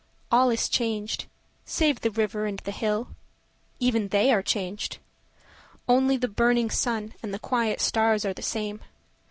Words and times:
All 0.31 0.49
is 0.49 0.67
changed, 0.67 1.25
save 1.63 2.01
the 2.01 2.09
river 2.09 2.47
and 2.47 2.57
the 2.57 2.71
hill— 2.71 3.09
Even 3.79 4.07
they 4.07 4.33
are 4.33 4.41
changed. 4.41 4.97
Only 5.87 6.17
the 6.17 6.27
burning 6.27 6.71
sun 6.71 7.13
and 7.21 7.31
the 7.31 7.37
quiet 7.37 7.79
stars 7.79 8.25
are 8.25 8.33
the 8.33 8.41
same. 8.41 8.79